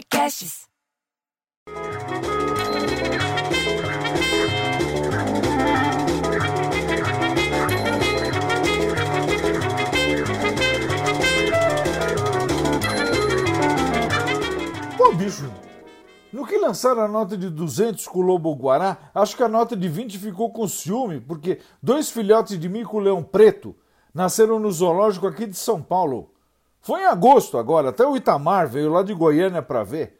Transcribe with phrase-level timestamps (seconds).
[0.00, 0.66] Podcasts.
[14.96, 15.52] Pô, bicho,
[16.32, 19.76] no que lançaram a nota de 200 com o Lobo Guará, acho que a nota
[19.76, 23.76] de 20 ficou com ciúme, porque dois filhotes de mico-leão preto
[24.14, 26.32] nasceram no zoológico aqui de São Paulo.
[26.80, 30.18] Foi em agosto agora, até o Itamar veio lá de Goiânia para ver.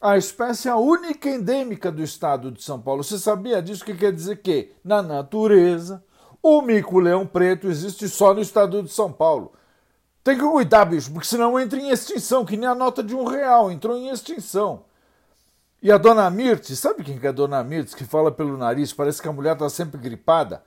[0.00, 3.02] A espécie é a única endêmica do estado de São Paulo.
[3.02, 3.84] Você sabia disso?
[3.84, 6.04] Que quer dizer que, na natureza,
[6.42, 9.52] o mico-leão preto existe só no estado de São Paulo.
[10.22, 13.24] Tem que cuidar, bicho, porque senão entra em extinção, que nem a nota de um
[13.24, 14.84] real, entrou em extinção.
[15.82, 18.92] E a dona Mirtes, sabe quem que é a dona Mirtes, que fala pelo nariz,
[18.92, 20.62] parece que a mulher está sempre gripada?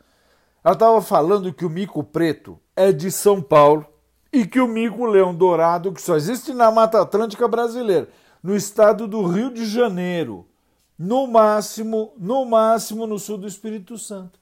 [0.64, 3.86] Ela estava falando que o mico preto é de São Paulo
[4.32, 8.10] e que o mico-leão dourado, que só existe na Mata Atlântica brasileira,
[8.42, 10.48] no estado do Rio de Janeiro,
[10.98, 14.40] no máximo, no máximo no sul do Espírito Santo.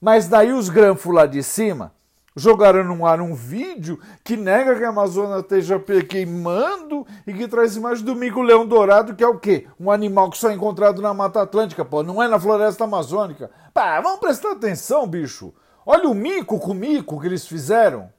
[0.00, 1.92] Mas daí os granfos lá de cima
[2.34, 7.76] jogaram no ar um vídeo que nega que a Amazônia esteja queimando e que traz
[7.76, 9.66] imagem do mico-leão dourado, que é o quê?
[9.78, 13.50] Um animal que só é encontrado na Mata Atlântica, pô, não é na floresta amazônica.
[13.72, 15.52] Pá, vamos prestar atenção, bicho.
[15.84, 18.10] Olha o mico com mico que eles fizeram.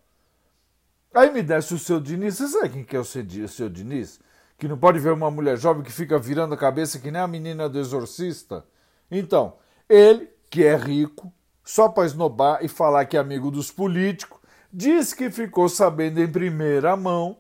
[1.14, 2.38] Aí me desce o seu Diniz.
[2.38, 4.20] Você sabe quem que é o seu Diniz?
[4.58, 7.28] Que não pode ver uma mulher jovem que fica virando a cabeça que nem a
[7.28, 8.66] menina do exorcista?
[9.12, 11.32] Então, ele, que é rico,
[11.64, 14.40] só para esnobar e falar que é amigo dos políticos,
[14.72, 17.38] diz que ficou sabendo em primeira mão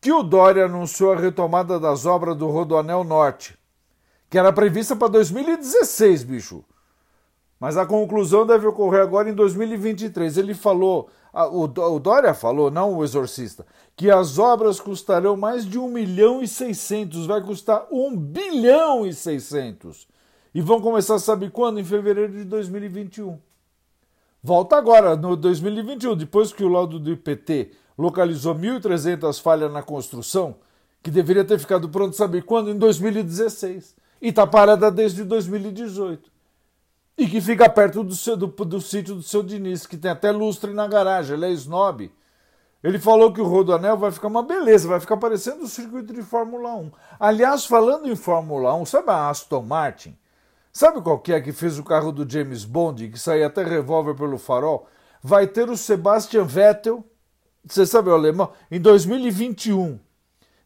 [0.00, 3.56] que o Dória anunciou a retomada das obras do Rodoanel Norte,
[4.28, 6.64] que era prevista para 2016, bicho.
[7.62, 10.36] Mas a conclusão deve ocorrer agora em 2023.
[10.36, 11.68] Ele falou, o
[12.00, 17.24] Dória falou, não o exorcista, que as obras custarão mais de 1 milhão e 600,
[17.24, 20.08] vai custar 1 bilhão e 600.
[20.52, 21.78] E vão começar, sabe quando?
[21.78, 23.38] Em fevereiro de 2021.
[24.42, 30.56] Volta agora, no 2021, depois que o laudo do IPT localizou 1.300 falhas na construção,
[31.00, 32.72] que deveria ter ficado pronto, sabe quando?
[32.72, 33.94] Em 2016.
[34.20, 36.31] E está parada desde 2018.
[37.16, 40.30] E que fica perto do, seu, do, do sítio do seu Diniz, que tem até
[40.30, 42.10] lustre na garagem, ele é snob.
[42.82, 46.22] Ele falou que o Rodoanel vai ficar uma beleza, vai ficar parecendo o circuito de
[46.22, 46.90] Fórmula 1.
[47.20, 50.18] Aliás, falando em Fórmula 1, sabe a Aston Martin?
[50.72, 54.14] Sabe qual que é que fez o carro do James Bond, que saía até revólver
[54.14, 54.88] pelo farol?
[55.22, 57.04] Vai ter o Sebastian Vettel,
[57.64, 60.00] você sabe o alemão, em 2021.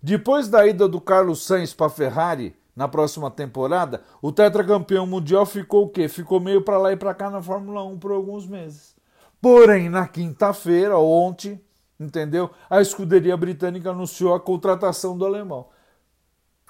[0.00, 5.46] Depois da ida do Carlos Sainz para a Ferrari na próxima temporada, o tetracampeão mundial
[5.46, 6.08] ficou o quê?
[6.08, 8.94] Ficou meio para lá e para cá na Fórmula 1 por alguns meses.
[9.40, 11.60] Porém, na quinta-feira, ontem,
[11.98, 12.50] entendeu?
[12.68, 15.68] A escuderia britânica anunciou a contratação do alemão.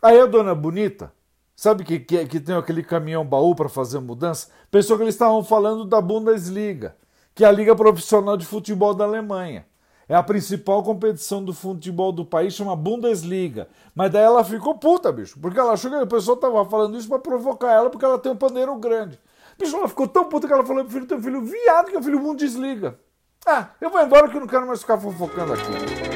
[0.01, 1.13] Aí a dona Bonita,
[1.57, 4.49] Sabe que, que, que tem aquele caminhão baú para fazer mudança?
[4.71, 6.95] Pensou que eles estavam falando da Bundesliga,
[7.35, 9.67] que é a liga profissional de futebol da Alemanha.
[10.09, 13.69] É a principal competição do futebol do país, chama Bundesliga.
[13.95, 17.09] Mas daí ela ficou puta, bicho, porque ela achou que a pessoa estava falando isso
[17.09, 19.19] para provocar ela, porque ela tem um pandeiro grande.
[19.59, 21.99] Bicho, ela ficou tão puta que ela falou pro filho: teu filho viado, que é
[21.99, 22.99] o filho Bundesliga.
[23.45, 26.16] Ah, eu vou embora que eu não quero mais ficar fofocando aqui.